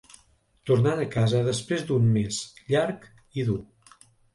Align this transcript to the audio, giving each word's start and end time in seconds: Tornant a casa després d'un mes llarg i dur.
Tornant 0.69 1.01
a 1.03 1.05
casa 1.17 1.43
després 1.49 1.85
d'un 1.93 2.11
mes 2.19 2.43
llarg 2.75 3.11
i 3.41 3.51
dur. 3.53 3.65